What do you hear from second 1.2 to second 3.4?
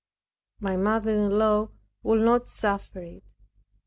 law would not suffer it.